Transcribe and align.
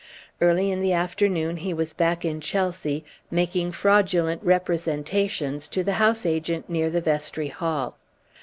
Early 0.41 0.71
in 0.71 0.81
the 0.81 0.93
afternoon 0.93 1.57
he 1.57 1.75
was 1.75 1.93
back 1.93 2.25
in 2.25 2.41
Chelsea, 2.41 3.05
making 3.29 3.73
fraudulent 3.73 4.41
representations 4.43 5.67
to 5.67 5.83
the 5.83 5.93
house 5.93 6.25
agent 6.25 6.67
near 6.67 6.89
the 6.89 7.01
Vestry 7.01 7.49
Hall. 7.49 7.95